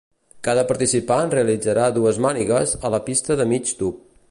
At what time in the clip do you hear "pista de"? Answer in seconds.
3.11-3.49